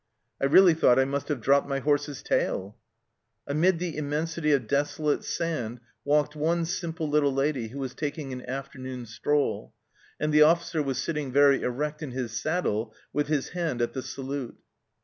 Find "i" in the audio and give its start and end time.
0.41-0.45, 0.97-1.05